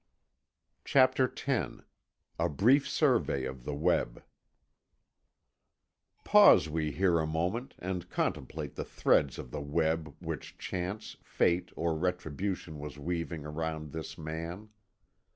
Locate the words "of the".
3.45-3.75, 9.37-9.61